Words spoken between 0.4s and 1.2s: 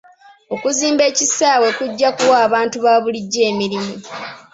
Okuzimba